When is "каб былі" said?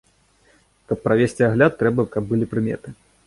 2.15-2.45